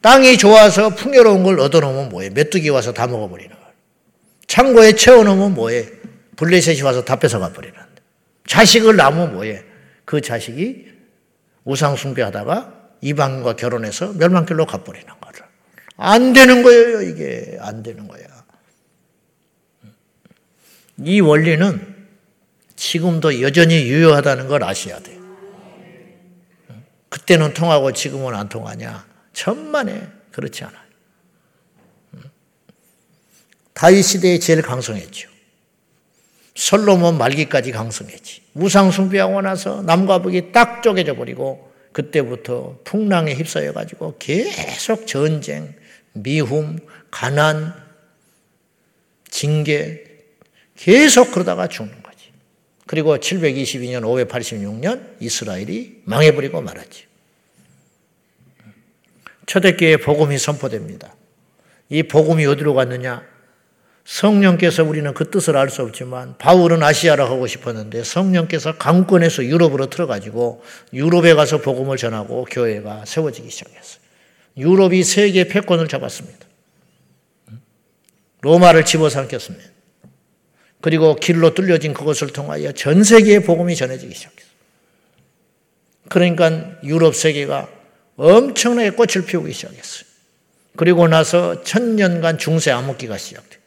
땅이 0.00 0.38
좋아서 0.38 0.90
풍요로운 0.90 1.42
걸 1.42 1.58
얻어놓으면 1.58 2.10
뭐해? 2.10 2.30
메뚜기 2.30 2.68
와서 2.68 2.92
다 2.92 3.08
먹어버리는 3.08 3.50
거야. 3.50 3.68
창고에 4.46 4.92
채워놓으면 4.92 5.54
뭐해? 5.54 5.88
블레셋이 6.36 6.82
와서 6.82 7.04
다 7.04 7.16
뺏어가 7.16 7.52
버리는 7.52 7.87
자식을 8.48 8.96
낳으면 8.96 9.34
뭐해? 9.34 9.62
그 10.04 10.20
자식이 10.20 10.88
우상숭배하다가 11.64 12.74
이방인과 13.02 13.56
결혼해서 13.56 14.14
멸망길로 14.14 14.66
가버리는 14.66 15.06
거를. 15.20 15.42
안 15.96 16.32
되는 16.32 16.62
거예요, 16.62 17.02
이게. 17.02 17.58
안 17.60 17.82
되는 17.82 18.08
거야. 18.08 18.26
이 21.04 21.20
원리는 21.20 21.96
지금도 22.74 23.42
여전히 23.42 23.86
유효하다는 23.86 24.48
걸 24.48 24.64
아셔야 24.64 24.98
돼. 25.00 25.16
그때는 27.08 27.54
통하고 27.54 27.92
지금은 27.92 28.34
안 28.34 28.48
통하냐? 28.48 29.06
천만에 29.32 30.08
그렇지 30.32 30.64
않아요. 30.64 30.88
다윗 33.74 34.02
시대에 34.02 34.38
제일 34.38 34.62
강성했죠. 34.62 35.27
솔로몬 36.58 37.18
말기까지 37.18 37.70
강성했지. 37.70 38.42
우상 38.54 38.90
숭배하고 38.90 39.40
나서 39.42 39.80
남과 39.82 40.22
북이 40.22 40.50
딱 40.50 40.82
쪼개져 40.82 41.14
버리고 41.14 41.72
그때부터 41.92 42.80
풍랑에 42.82 43.32
휩싸여 43.34 43.72
가지고 43.72 44.16
계속 44.18 45.06
전쟁, 45.06 45.72
미움, 46.12 46.80
가난, 47.12 47.72
징계 49.30 50.02
계속 50.74 51.30
그러다가 51.30 51.68
죽는 51.68 52.02
거지. 52.02 52.32
그리고 52.88 53.16
722년 53.16 54.02
586년 54.28 55.14
이스라엘이 55.20 56.02
망해버리고 56.06 56.60
말았지. 56.60 57.06
초대교회 59.46 59.98
복음이 59.98 60.36
선포됩니다. 60.38 61.14
이 61.88 62.02
복음이 62.02 62.44
어디로 62.46 62.74
갔느냐? 62.74 63.37
성령께서 64.08 64.84
우리는 64.84 65.12
그 65.12 65.30
뜻을 65.30 65.58
알 65.58 65.68
수 65.68 65.82
없지만 65.82 66.38
바울은 66.38 66.82
아시아로 66.82 67.28
가고 67.28 67.46
싶었는데 67.46 68.04
성령께서 68.04 68.78
강권에서 68.78 69.44
유럽으로 69.44 69.90
틀어가지고 69.90 70.62
유럽에 70.94 71.34
가서 71.34 71.58
복음을 71.58 71.98
전하고 71.98 72.46
교회가 72.50 73.04
세워지기 73.04 73.50
시작했어요. 73.50 74.00
유럽이 74.56 75.04
세계 75.04 75.46
패권을 75.46 75.88
잡았습니다. 75.88 76.38
로마를 78.40 78.86
집어삼켰습니다. 78.86 79.68
그리고 80.80 81.14
길로 81.14 81.52
뚫려진 81.52 81.92
그것을 81.92 82.28
통하여 82.28 82.72
전 82.72 83.04
세계에 83.04 83.40
복음이 83.40 83.76
전해지기 83.76 84.14
시작했어요. 84.14 84.48
그러니까 86.08 86.78
유럽 86.82 87.14
세계가 87.14 87.68
엄청나게 88.16 88.90
꽃을 88.90 89.26
피우기 89.26 89.52
시작했어요. 89.52 90.08
그리고 90.76 91.06
나서 91.08 91.62
천년간 91.62 92.38
중세 92.38 92.70
암흑기가 92.70 93.18
시작돼요. 93.18 93.57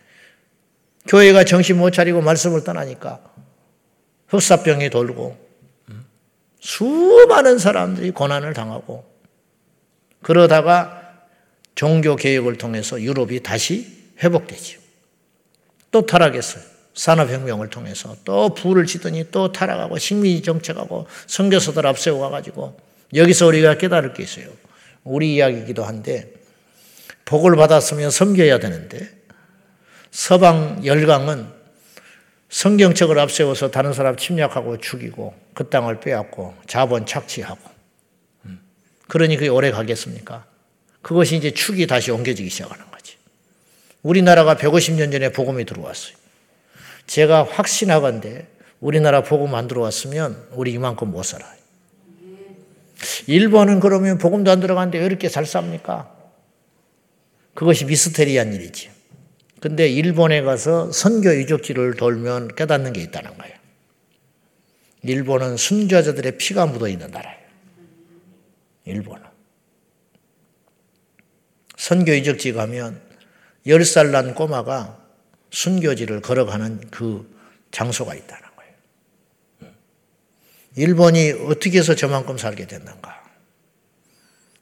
교회가 1.07 1.43
정신 1.45 1.77
못 1.77 1.91
차리고 1.91 2.21
말씀을 2.21 2.63
떠나니까 2.63 3.21
흑사병이 4.27 4.89
돌고 4.89 5.37
수많은 6.59 7.57
사람들이 7.57 8.11
고난을 8.11 8.53
당하고 8.53 9.03
그러다가 10.21 11.01
종교 11.75 12.15
개혁을 12.15 12.57
통해서 12.57 13.01
유럽이 13.01 13.41
다시 13.41 13.87
회복되지또 14.21 16.05
타락했어요. 16.07 16.63
산업혁명을 16.93 17.69
통해서 17.69 18.15
또 18.25 18.53
부를 18.53 18.85
지더니 18.85 19.31
또 19.31 19.51
타락하고 19.51 19.97
식민지 19.97 20.43
정책하고 20.43 21.07
선교사들 21.25 21.87
앞세워 21.87 22.29
가지고 22.29 22.77
여기서 23.15 23.47
우리가 23.47 23.77
깨달을 23.77 24.13
게 24.13 24.23
있어요. 24.23 24.47
우리 25.03 25.35
이야기이기도 25.35 25.83
한데 25.83 26.31
복을 27.25 27.55
받았으면 27.55 28.11
섬겨야 28.11 28.59
되는데 28.59 29.20
서방 30.11 30.85
열강은 30.85 31.47
성경책을 32.49 33.17
앞세워서 33.17 33.71
다른 33.71 33.93
사람 33.93 34.17
침략하고 34.17 34.77
죽이고 34.77 35.33
그 35.53 35.69
땅을 35.69 36.01
빼앗고 36.01 36.53
자본 36.67 37.05
착취하고 37.05 37.59
음. 38.45 38.61
그러니 39.07 39.37
그게 39.37 39.47
오래 39.47 39.71
가겠습니까? 39.71 40.45
그것이 41.01 41.37
이제 41.37 41.51
축이 41.51 41.87
다시 41.87 42.11
옮겨지기 42.11 42.49
시작하는 42.49 42.85
거지. 42.91 43.15
우리나라가 44.03 44.55
150년 44.55 45.11
전에 45.11 45.31
복음이 45.31 45.65
들어왔어요. 45.65 46.15
제가 47.07 47.43
확신하건데 47.43 48.47
우리나라 48.81 49.23
복음 49.23 49.55
안 49.55 49.67
들어왔으면 49.67 50.47
우리 50.51 50.73
이만큼 50.73 51.11
못 51.11 51.23
살아요. 51.23 51.61
일본은 53.27 53.79
그러면 53.79 54.17
복음도 54.17 54.51
안 54.51 54.59
들어가는데 54.59 54.99
왜 54.99 55.05
이렇게 55.05 55.29
잘 55.29 55.45
삽니까? 55.45 56.13
그것이 57.53 57.85
미스테리한 57.85 58.53
일이지. 58.53 59.00
근데 59.61 59.87
일본에 59.87 60.41
가서 60.41 60.91
선교 60.91 61.33
유적지를 61.35 61.93
돌면 61.93 62.55
깨닫는 62.55 62.93
게 62.93 63.01
있다는 63.01 63.37
거예요. 63.37 63.55
일본은 65.03 65.55
순교자들의 65.55 66.39
피가 66.39 66.65
묻어 66.65 66.87
있는 66.87 67.11
나라예요. 67.11 67.47
일본은. 68.85 69.23
선교 71.77 72.11
유적지 72.11 72.53
가면 72.53 72.99
10살 73.67 74.09
난 74.09 74.33
꼬마가 74.33 74.99
순교지를 75.51 76.21
걸어가는 76.21 76.89
그 76.89 77.31
장소가 77.69 78.15
있다는 78.15 78.49
거예요. 78.55 79.73
일본이 80.75 81.31
어떻게 81.47 81.77
해서 81.77 81.93
저만큼 81.93 82.39
살게 82.39 82.65
됐는가? 82.65 83.21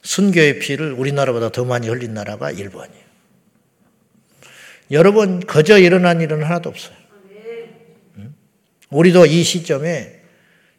순교의 0.02 0.58
피를 0.58 0.92
우리나라보다 0.92 1.50
더 1.50 1.64
많이 1.64 1.88
흘린 1.88 2.12
나라가 2.12 2.50
일본이에요. 2.50 3.09
여러분, 4.90 5.40
거저 5.40 5.78
일어난 5.78 6.20
일은 6.20 6.42
하나도 6.42 6.68
없어요. 6.68 6.96
우리도 8.90 9.26
이 9.26 9.42
시점에 9.42 10.20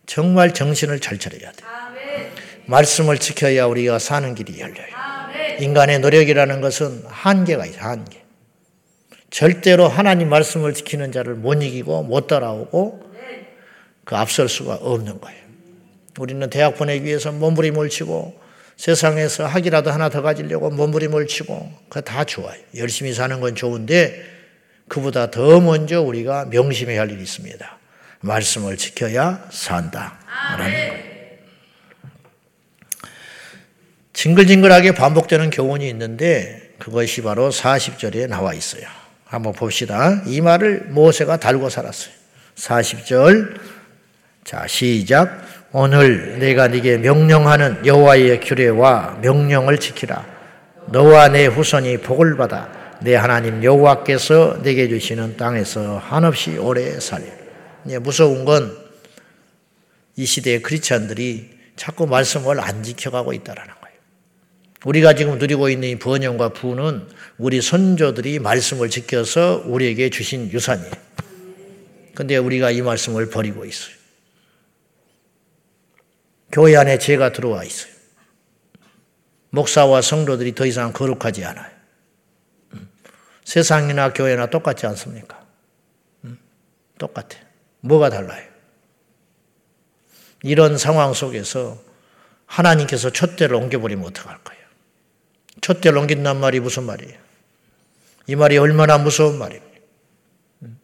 정말 0.06 0.54
정신을 0.54 1.00
잘 1.00 1.18
차려야 1.18 1.52
돼. 1.52 1.64
말씀을 2.66 3.18
지켜야 3.18 3.66
우리가 3.66 4.00
사는 4.00 4.36
길이 4.36 4.60
열려요. 4.60 4.88
인간의 5.60 6.00
노력이라는 6.00 6.62
것은 6.62 7.04
한계가 7.08 7.66
있어요, 7.66 7.82
한계. 7.82 8.22
절대로 9.30 9.88
하나님 9.88 10.30
말씀을 10.30 10.74
지키는 10.74 11.14
자를 11.14 11.36
못 11.36 11.54
이기고 11.64 12.04
못 12.04 12.28
따라오고 12.28 13.12
그 14.04 14.16
앞설 14.16 14.50
수가 14.50 14.76
없는 14.76 15.22
거예요. 15.22 15.42
우리는 16.20 16.50
대학 16.50 16.76
보내기 16.76 17.06
위해서 17.06 17.32
몸부림을 17.32 17.88
치고 17.88 18.41
세상에서 18.82 19.46
학이라도 19.46 19.92
하나 19.92 20.10
더 20.10 20.24
가지려고 20.24 20.72
몸부림을 20.72 21.28
치고 21.28 21.72
그거 21.88 22.02
다 22.02 22.24
좋아요. 22.24 22.60
열심히 22.76 23.14
사는 23.14 23.40
건 23.40 23.54
좋은데 23.54 24.26
그보다 24.88 25.30
더 25.30 25.60
먼저 25.60 26.02
우리가 26.02 26.46
명심해야 26.46 27.02
할 27.02 27.12
일이 27.12 27.22
있습니다. 27.22 27.78
말씀을 28.22 28.78
지켜야 28.78 29.46
산다. 29.52 30.18
라는 30.58 30.72
거예요. 30.72 31.12
징글징글하게 34.14 34.96
반복되는 34.96 35.52
교훈이 35.52 35.88
있는데 35.90 36.74
그것이 36.80 37.22
바로 37.22 37.52
40절에 37.52 38.28
나와 38.28 38.56
있어요. 38.56 38.88
한번 39.26 39.54
봅시다. 39.54 40.24
이 40.26 40.42
말을 40.42 40.88
모세가 40.90 41.38
달고 41.38 41.70
살았어요. 41.70 42.14
40절. 42.56 43.60
자, 44.44 44.66
시작. 44.66 45.61
오늘 45.74 46.40
내가 46.40 46.68
네게 46.68 46.98
명령하는 46.98 47.86
여호와의 47.86 48.42
규례와 48.42 49.20
명령을 49.22 49.80
지키라. 49.80 50.26
너와 50.88 51.30
내 51.30 51.46
후손이 51.46 52.00
복을 52.00 52.36
받아 52.36 52.98
내 53.02 53.16
하나님 53.16 53.64
여호와께서 53.64 54.62
내게 54.64 54.90
주시는 54.90 55.38
땅에서 55.38 55.98
한없이 55.98 56.58
오래 56.58 57.00
살리라. 57.00 57.34
예, 57.90 57.98
무서운 57.98 58.46
건 58.46 58.82
이 60.16 60.26
시대의 60.26 60.62
크리스천들이 60.62 61.50
자꾸 61.76 62.06
말씀을 62.06 62.60
안 62.60 62.84
지켜가고 62.84 63.34
있다라는 63.34 63.74
거예요. 63.82 63.98
우리가 64.86 65.16
지금 65.16 65.38
누리고 65.38 65.70
있는 65.70 65.90
이 65.90 65.96
번영과 65.98 66.50
부는 66.50 67.08
우리 67.38 67.62
선조들이 67.62 68.40
말씀을 68.40 68.90
지켜서 68.90 69.64
우리에게 69.66 70.10
주신 70.10 70.52
유산이에요. 70.52 70.92
근데 72.14 72.38
우리가 72.38 72.72
이 72.72 72.82
말씀을 72.82 73.30
버리고 73.30 73.66
있어요. 73.66 73.96
교회 76.52 76.76
안에 76.76 76.98
죄가 76.98 77.32
들어와 77.32 77.64
있어요. 77.64 77.92
목사와 79.52 80.02
성도들이 80.02 80.56
더 80.56 80.66
이상 80.66 80.94
거룩하지 80.94 81.46
않아요. 81.46 81.72
음. 82.74 82.90
세상이나 83.44 84.14
교회나 84.14 84.50
똑같지 84.50 84.86
않습니까? 84.88 85.46
음. 86.24 86.38
똑같아. 86.98 87.38
뭐가 87.82 88.10
달라요? 88.10 88.50
이런 90.44 90.78
상황 90.78 91.14
속에서 91.14 91.82
하나님께서 92.46 93.12
촛대를 93.12 93.56
옮겨버리면 93.56 94.06
어떡할 94.08 94.44
거예요? 94.44 94.62
촛대를 95.62 95.98
옮긴단 95.98 96.40
말이 96.40 96.60
무슨 96.60 96.84
말이에요? 96.84 97.20
이 98.28 98.36
말이 98.36 98.58
얼마나 98.58 98.98
무서운 98.98 99.38
말입니까? 99.38 99.80
음. 100.64 100.80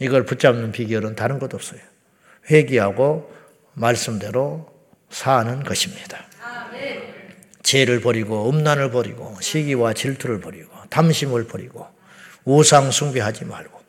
이걸 0.00 0.24
붙잡는 0.24 0.72
비결은 0.72 1.14
다른 1.14 1.38
것 1.38 1.52
없어요. 1.54 1.80
회개하고 2.50 3.32
말씀대로 3.74 4.73
사는 5.14 5.62
것입니다. 5.62 6.18
죄를 7.62 8.00
버리고 8.00 8.50
음란을 8.50 8.90
버리고 8.90 9.36
시기와 9.40 9.92
질투를 9.92 10.40
버리고 10.40 10.70
탐심을 10.90 11.46
버리고 11.46 11.86
우상 12.44 12.90
숭배하지 12.90 13.44
말고 13.44 13.80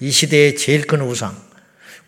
이 0.00 0.10
시대의 0.10 0.56
제일 0.56 0.86
큰 0.86 1.00
우상 1.00 1.34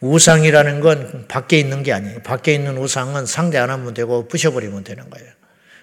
우상이라는 0.01 0.81
건 0.81 1.25
밖에 1.27 1.59
있는 1.59 1.83
게 1.83 1.95
아니에요. 1.95 2.21
밖에 2.23 2.55
있는 2.55 2.77
우상은 2.77 3.25
상대 3.25 3.57
안 3.57 3.71
하면 3.71 3.95
되고 3.95 4.29
부셔버리면 4.29 4.85
되는 4.85 5.09
거예요. 5.09 5.33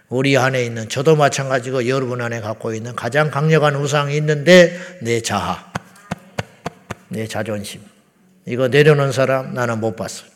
우리 0.08 0.38
안에 0.38 0.64
있는 0.64 0.88
저도 0.88 1.16
마찬가지고 1.16 1.88
여러분 1.88 2.22
안에 2.22 2.42
갖고 2.42 2.76
있는 2.76 2.96
가장 2.96 3.32
강력한 3.32 3.76
우상이 3.76 4.16
있는데 4.18 4.80
내 5.02 5.20
자아, 5.22 5.74
내 7.10 7.28
자존심 7.28 7.82
이거 8.46 8.68
내려놓은 8.68 9.12
사람 9.12 9.56
나는 9.56 9.80
못 9.80 9.96
봤어요. 9.96 10.33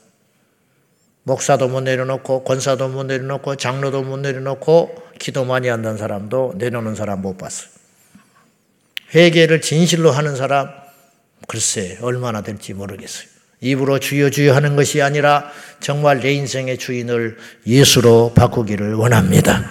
목사도 1.28 1.68
못 1.68 1.82
내려놓고 1.82 2.46
권사도 2.46 2.88
못 2.88 3.04
내려놓고 3.04 3.58
장로도 3.58 4.04
못 4.04 4.18
내려놓고 4.18 4.96
기도 5.20 5.44
많이 5.44 5.68
한다는 5.68 5.98
사람도 5.98 6.54
내려놓는 6.56 6.96
사람 6.96 7.22
못 7.22 7.38
봤어요. 7.38 7.70
회개를 9.14 9.60
진실로 9.60 10.12
하는 10.12 10.38
사람 10.38 10.70
글쎄 11.46 11.98
얼마나 12.02 12.42
될지 12.42 12.74
모르겠어요. 12.74 13.28
입으로 13.60 14.00
주여 14.00 14.30
주여 14.30 14.56
하는 14.56 14.78
것이 14.78 15.02
아니라 15.02 15.52
정말 15.82 16.22
내 16.22 16.32
인생의 16.32 16.78
주인을 16.78 17.38
예수로 17.66 18.32
바꾸기를 18.34 18.94
원합니다. 18.94 19.66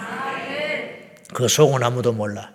그 1.33 1.47
속은 1.47 1.81
아무도 1.81 2.13
몰라. 2.13 2.51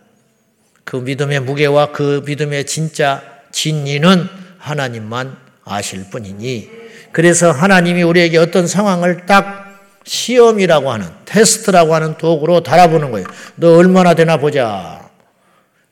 그 0.84 0.96
믿음의 0.96 1.40
무게와 1.40 1.90
그 1.90 2.22
믿음의 2.24 2.66
진짜 2.66 3.22
진리는 3.50 4.28
하나님만 4.58 5.36
아실 5.64 6.08
뿐이니 6.08 6.81
그래서 7.12 7.50
하나님이 7.50 8.02
우리에게 8.02 8.38
어떤 8.38 8.66
상황을 8.66 9.26
딱 9.26 9.80
시험이라고 10.04 10.90
하는 10.90 11.06
테스트라고 11.26 11.94
하는 11.94 12.16
도구로 12.16 12.62
달아보는 12.62 13.10
거예요. 13.12 13.26
너 13.56 13.76
얼마나 13.76 14.14
되나 14.14 14.36
보자. 14.38 15.08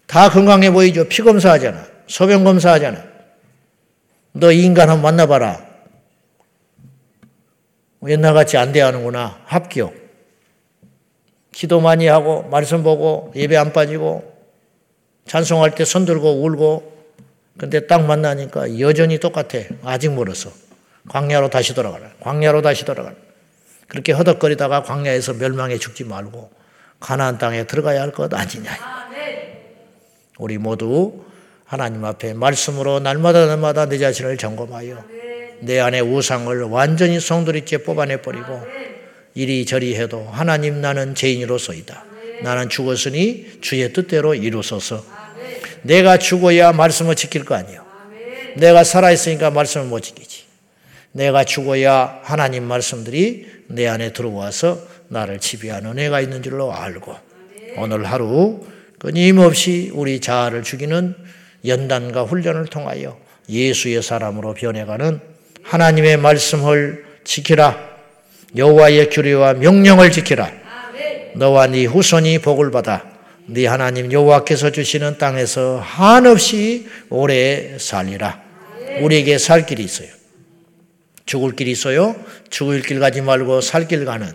다 0.07 0.29
건강해 0.31 0.71
보이죠. 0.71 1.07
피 1.09 1.23
검사하잖아. 1.23 1.87
소변 2.07 2.43
검사하잖아. 2.43 3.05
너 4.33 4.51
인간 4.51 4.89
한번 4.89 5.03
만나봐라. 5.15 5.61
옛날같이 8.09 8.57
안 8.57 8.73
돼하는구나. 8.73 9.41
합격. 9.45 9.95
기도 11.53 11.81
많이 11.81 12.07
하고 12.07 12.43
말씀 12.45 12.83
보고 12.83 13.33
예배 13.37 13.57
안 13.57 13.73
빠지고 13.73 14.33
찬송할 15.27 15.75
때 15.75 15.85
손 15.85 16.07
들고 16.07 16.43
울고 16.45 16.91
근데 17.59 17.87
딱 17.87 18.07
만나니까 18.07 18.81
여전히 18.81 19.19
똑같아. 19.19 19.59
아직 19.85 20.13
멀었어. 20.13 20.51
광야로 21.09 21.51
다시 21.51 21.75
돌아가라. 21.75 22.11
광야로 22.21 22.63
다시 22.63 22.85
돌아가라. 22.85 23.17
그렇게 23.89 24.13
허덕거리다가 24.13 24.83
광야에서 24.83 25.35
멸망해 25.35 25.79
죽지 25.79 26.05
말고 26.05 26.51
가나안 27.01 27.39
땅에 27.39 27.65
들어가야 27.67 28.03
할 28.03 28.13
것 28.13 28.33
아니냐. 28.33 28.71
우리 30.39 30.59
모두 30.59 31.25
하나님 31.65 32.05
앞에 32.05 32.35
말씀으로 32.35 33.01
날마다 33.01 33.47
날마다 33.47 33.87
내 33.87 33.99
자신을 33.99 34.37
점검하여 34.37 35.05
내 35.61 35.79
안에 35.79 36.01
우상을 36.01 36.63
완전히 36.65 37.21
송두리째 37.21 37.79
뽑아내 37.85 38.23
버리고 38.23 38.63
이리저리 39.35 39.95
해도 39.97 40.27
하나님 40.31 40.81
나는 40.81 41.15
죄인으로서이다. 41.15 42.05
나는 42.43 42.69
죽었으니 42.69 43.61
주의 43.61 43.93
뜻대로 43.93 44.35
이루소서. 44.35 45.05
내가 45.83 46.17
죽어야 46.19 46.73
말씀을 46.73 47.15
지킬 47.15 47.45
거 47.45 47.55
아니요. 47.55 47.85
내가 48.57 48.83
살아있으니까 48.83 49.51
말씀을 49.51 49.87
못 49.87 50.01
지키지. 50.01 50.30
내가 51.13 51.45
죽어야 51.45 52.21
하나님 52.23 52.65
말씀들이 52.65 53.47
내 53.67 53.87
안에 53.87 54.13
들어와서 54.13 54.79
나를 55.09 55.41
지배하는 55.41 55.93
은혜가 55.93 56.21
있는 56.21 56.43
줄로 56.43 56.73
알고 56.73 57.17
오늘 57.77 58.05
하루 58.05 58.65
끊임없이 58.99 59.91
우리 59.93 60.21
자아를 60.21 60.63
죽이는 60.63 61.15
연단과 61.67 62.25
훈련을 62.25 62.67
통하여 62.67 63.19
예수의 63.49 64.03
사람으로 64.03 64.55
변해가는 64.55 65.21
하나님의 65.63 66.17
말씀을 66.19 67.05
지키라. 67.25 67.91
여호와의 68.57 69.11
규례와 69.11 69.55
명령을 69.55 70.11
지키라. 70.11 70.51
너와 71.35 71.69
네 71.69 71.85
후손이 71.85 72.41
복을 72.41 72.71
받아 72.71 73.05
네 73.47 73.67
하나님 73.67 74.11
여호와께서 74.11 74.71
주시는 74.71 75.19
땅에서 75.19 75.81
한없이 75.81 76.89
오래 77.09 77.79
살리라. 77.79 78.43
우리에게 79.01 79.39
살 79.39 79.67
길이 79.67 79.85
있어요. 79.85 80.20
죽을 81.27 81.55
길이 81.55 81.71
있어요. 81.71 82.17
죽을 82.51 82.83
길 82.83 83.01
가지 83.01 83.21
말고 83.21 83.61
살 83.61 83.87
길 83.87 84.05
가는 84.05 84.33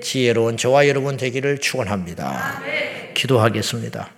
지혜로운 0.00 0.56
저와 0.56 0.88
여러분 0.88 1.16
되기를 1.16 1.58
축원합니다. 1.58 2.62
기도하겠습니다. 3.14 4.10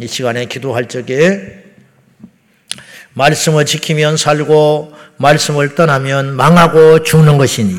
이 0.00 0.06
시간에 0.06 0.46
기도할 0.46 0.88
적에 0.88 1.62
말씀을 3.14 3.64
지키면 3.64 4.16
살고 4.16 4.92
말씀을 5.18 5.74
떠나면 5.76 6.34
망하고 6.34 7.02
죽는 7.04 7.38
것이니 7.38 7.76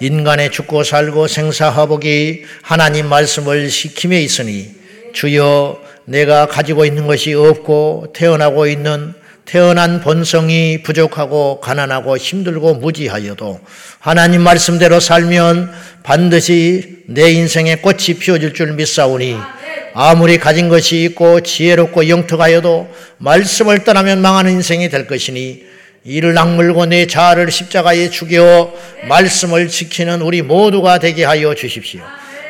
인간의 0.00 0.50
죽고 0.50 0.82
살고 0.84 1.28
생사화복이 1.28 2.44
하나님 2.62 3.08
말씀을 3.08 3.68
지킴에 3.68 4.20
있으니 4.20 4.74
주여 5.12 5.80
내가 6.04 6.46
가지고 6.46 6.84
있는 6.84 7.06
것이 7.06 7.34
없고 7.34 8.12
태어나고 8.14 8.66
있는 8.66 9.14
태어난 9.48 10.02
본성이 10.02 10.82
부족하고 10.82 11.60
가난하고 11.60 12.18
힘들고 12.18 12.74
무지하여도 12.74 13.58
하나님 13.98 14.42
말씀대로 14.42 15.00
살면 15.00 15.72
반드시 16.02 16.98
내 17.06 17.30
인생의 17.30 17.80
꽃이 17.80 18.18
피어질 18.20 18.52
줄 18.52 18.74
믿사오니 18.74 19.38
아무리 19.94 20.38
가진 20.38 20.68
것이 20.68 21.02
있고 21.04 21.40
지혜롭고 21.40 22.10
영특하여도 22.10 22.94
말씀을 23.16 23.84
떠나면 23.84 24.20
망하는 24.20 24.52
인생이 24.52 24.90
될 24.90 25.06
것이니 25.06 25.64
이를 26.04 26.36
악물고 26.36 26.84
내 26.84 27.06
자아를 27.06 27.50
십자가에 27.50 28.10
죽여 28.10 28.74
말씀을 29.08 29.68
지키는 29.68 30.20
우리 30.20 30.42
모두가 30.42 30.98
되게 30.98 31.24
하여 31.24 31.54
주십시오. 31.54 32.02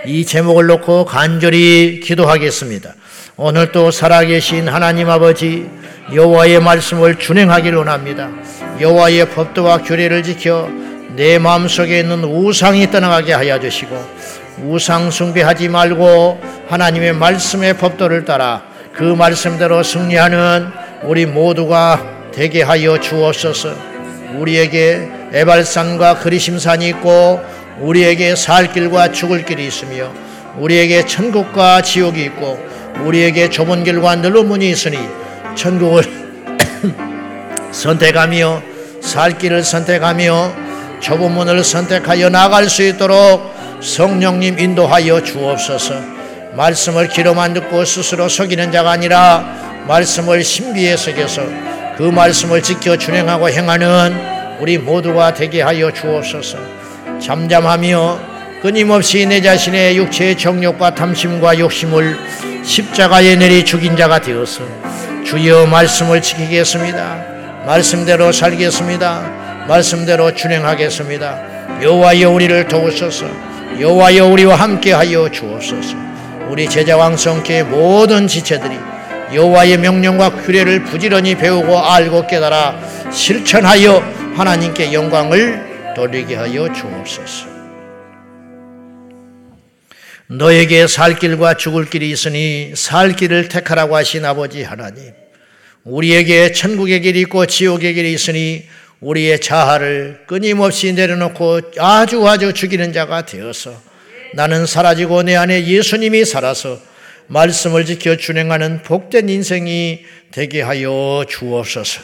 이 0.05 0.25
제목을 0.25 0.67
놓고 0.67 1.05
간절히 1.05 2.01
기도하겠습니다. 2.03 2.95
오늘 3.41 3.71
또 3.71 3.93
살아계신 3.93 4.67
하나님 4.67 5.09
아버지 5.09 5.71
여호와의 6.13 6.59
말씀을 6.59 7.21
준행하길 7.21 7.77
원합니다. 7.77 8.29
여호와의 8.81 9.31
법도와 9.31 9.79
규례를 9.83 10.25
지켜 10.25 10.69
내 11.15 11.39
마음속에 11.39 12.01
있는 12.01 12.25
우상이 12.25 12.91
떠나가게 12.91 13.33
하여 13.35 13.61
주시고 13.61 13.97
우상 14.65 15.13
숭배하지 15.13 15.69
말고 15.69 16.41
하나님의 16.67 17.13
말씀의 17.13 17.75
법도를 17.75 18.25
따라 18.25 18.65
그 18.93 19.05
말씀대로 19.05 19.85
승리하는 19.85 20.73
우리 21.05 21.25
모두가 21.25 22.33
되게 22.35 22.63
하여 22.63 22.99
주옵소서. 22.99 23.73
우리에게 24.35 25.09
에발산과 25.33 26.19
그리심산이 26.19 26.89
있고 26.89 27.41
우리에게 27.79 28.35
살 28.35 28.73
길과 28.73 29.13
죽을 29.13 29.45
길이 29.45 29.69
있으며 29.69 30.13
우리에게 30.57 31.07
천국과 31.07 31.83
지옥이 31.83 32.25
있고 32.25 32.59
우리에게 33.05 33.51
좁은 33.51 33.85
길과 33.85 34.17
넓은 34.17 34.49
문이 34.49 34.71
있으니 34.71 34.99
천국을 35.55 36.05
선택하며 37.73 38.63
살 39.01 39.39
길을 39.39 39.63
선택하며 39.65 40.53
좁은 41.01 41.33
문을 41.33 41.63
선택하여 41.63 42.29
나갈 42.29 42.69
수 42.69 42.83
있도록 42.83 43.55
성령님 43.81 44.59
인도하여 44.59 45.23
주옵소서. 45.23 45.95
말씀을 46.55 47.09
귀로만 47.09 47.55
듣고 47.55 47.85
스스로 47.85 48.29
속이는 48.29 48.73
자가 48.73 48.91
아니라 48.91 49.85
말씀을 49.87 50.43
신비에 50.43 50.97
새겨서 50.97 51.43
그 51.97 52.03
말씀을 52.03 52.63
지켜 52.63 52.97
준행하고 52.97 53.49
행하는 53.49 54.59
우리 54.61 54.79
모두가 54.79 55.35
되게 55.35 55.63
하여 55.63 55.93
주옵소서. 55.93 56.59
잠잠하며 57.21 58.28
끊임없이 58.61 59.25
내 59.25 59.41
자신의 59.41 59.97
육체의 59.97 60.37
정욕과 60.37 60.95
탐심과 60.95 61.59
욕심을 61.61 62.19
십자가에 62.65 63.37
내리 63.37 63.65
죽인 63.65 63.97
자가 63.97 64.21
되어서 64.21 64.63
주여 65.25 65.67
말씀을 65.67 66.21
지키겠습니다. 66.21 67.65
말씀대로 67.67 68.33
살겠습니다. 68.33 69.67
말씀대로 69.69 70.35
준행하겠습니다. 70.35 71.83
여호와여 71.83 72.31
우리를 72.31 72.67
도우소서. 72.67 73.27
여호와여 73.79 74.27
우리와 74.27 74.57
함께하여 74.57 75.31
주옵소서. 75.31 75.97
우리 76.49 76.69
제자 76.69 76.97
왕성케 76.97 77.63
모든 77.65 78.27
지체들이 78.27 78.77
여호와의 79.35 79.79
명령과 79.79 80.31
규례를 80.31 80.83
부지런히 80.85 81.37
배우고 81.37 81.79
알고 81.79 82.27
깨달아 82.27 82.81
실천하여 83.13 84.03
하나님께 84.35 84.93
영광을 84.93 85.95
돌리게 85.95 86.35
하여 86.35 86.73
주옵소서. 86.73 87.58
너에게 90.31 90.87
살 90.87 91.19
길과 91.19 91.57
죽을 91.57 91.89
길이 91.89 92.11
있으니 92.11 92.73
살 92.77 93.17
길을 93.17 93.49
택하라고 93.49 93.97
하신 93.97 94.27
아버지 94.27 94.63
하나님. 94.63 95.13
우리에게 95.85 96.53
천국의 96.53 97.01
길이 97.01 97.21
있고 97.21 97.47
지옥의 97.47 97.95
길이 97.95 98.13
있으니 98.13 98.65
우리의 99.01 99.41
자아를 99.41 100.25
끊임없이 100.27 100.93
내려놓고 100.93 101.61
아주 101.79 102.29
아주 102.29 102.53
죽이는 102.53 102.93
자가 102.93 103.25
되어서 103.25 103.81
나는 104.35 104.67
사라지고 104.67 105.23
내 105.23 105.35
안에 105.35 105.67
예수님이 105.67 106.27
살아서 106.27 106.79
말씀을 107.29 107.87
지켜 107.87 108.17
준행하는 108.17 108.83
복된 108.83 109.31
인생이 109.31 110.05
되게 110.31 110.61
하여 110.61 111.25
주옵소서. 111.27 112.03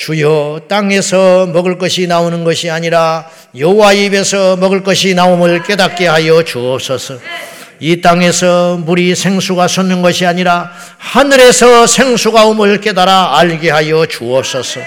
주여 0.00 0.62
땅에서 0.66 1.46
먹을 1.52 1.76
것이 1.76 2.06
나오는 2.06 2.42
것이 2.42 2.70
아니라 2.70 3.28
여호와 3.54 3.92
입에서 3.92 4.56
먹을 4.56 4.82
것이 4.82 5.12
나옴을 5.12 5.62
깨닫게 5.62 6.06
하여 6.06 6.42
주옵소서. 6.42 7.18
이 7.80 8.00
땅에서 8.00 8.78
물이 8.78 9.14
생수가 9.14 9.68
솟는 9.68 10.00
것이 10.00 10.24
아니라 10.24 10.72
하늘에서 10.96 11.86
생수가 11.86 12.46
옴을 12.46 12.80
깨달아 12.80 13.36
알게 13.36 13.68
하여 13.68 14.06
주옵소서. 14.06 14.80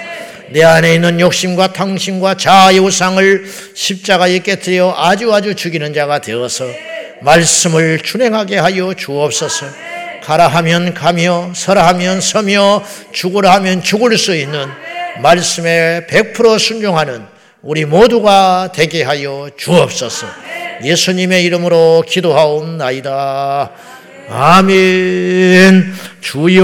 내 0.49 0.63
안에 0.63 0.95
있는 0.95 1.19
욕심과 1.19 1.73
탕심과 1.73 2.37
자아의 2.37 2.79
우상을 2.79 3.45
십자가에 3.75 4.39
깨뜨려 4.39 4.95
아주 4.97 5.31
아주 5.31 5.53
죽이는 5.53 5.93
자가 5.93 6.21
되어서 6.21 6.65
말씀을 7.21 7.99
준행하게 7.99 8.57
하여 8.57 8.95
주옵소서. 8.95 9.67
가라 10.23 10.47
하면 10.47 10.95
가며 10.95 11.51
서라 11.53 11.85
하면 11.89 12.19
서며 12.19 12.83
죽으라 13.11 13.53
하면 13.55 13.83
죽을 13.83 14.17
수 14.17 14.35
있는 14.35 14.67
말씀에 15.21 16.07
100% 16.09 16.59
순종하는 16.59 17.25
우리 17.61 17.85
모두가 17.85 18.71
되게 18.73 19.03
하여 19.03 19.49
주옵소서. 19.55 20.27
예수님의 20.83 21.43
이름으로 21.45 22.03
기도하옵나이다. 22.07 23.71
아멘. 24.29 25.93
주여, 26.21 26.63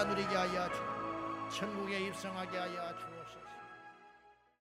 주님이 0.00 0.04
허락하신 0.04 0.04
만복을 0.04 0.04
받아 0.04 0.04
누리게 0.04 0.34
하여 0.34 0.68
주, 0.70 1.58
천국에 1.58 2.00
입성하게 2.00 2.58
하여 2.58 2.94
주옵소서. 2.96 3.19